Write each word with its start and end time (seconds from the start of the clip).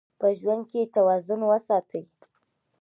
په 0.19 0.27
ژوند 0.39 0.63
کې 0.71 0.91
توازن 0.95 1.41
وساتئ. 1.45 2.03